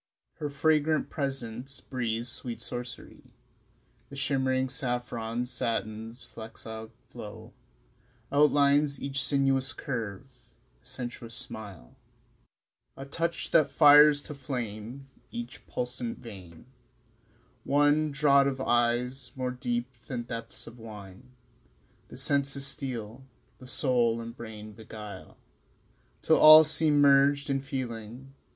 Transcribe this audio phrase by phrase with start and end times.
[0.37, 3.21] Her fragrant presence breathes sweet sorcery;
[4.09, 7.53] The shimmering saffron satin's flexile flow
[8.31, 10.49] Outlines each sinuous curve;
[10.81, 11.95] a sensuous smile,
[12.97, 16.65] A touch that fires to flame each pulsant vein
[17.63, 21.29] One draught of eyes more deep than depths of wine
[22.07, 23.23] The senses steal,
[23.59, 25.37] the soul and brain beguile
[26.23, 28.33] Till all seem merged in feeling